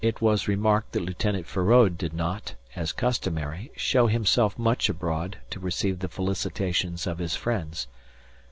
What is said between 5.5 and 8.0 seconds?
to receive the felicitations of his friends.